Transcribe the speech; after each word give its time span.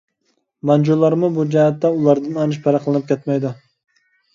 مانجۇلارمۇ 0.69 1.29
بۇ 1.37 1.47
جەھەتتە 1.57 1.95
ئۇلاردىن 2.01 2.43
ئانچە 2.43 2.67
پەرقلىنىپ 2.67 3.11
كەتمەيدۇ. 3.15 3.59